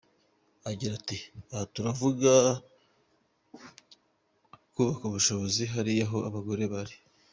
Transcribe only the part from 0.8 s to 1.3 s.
ati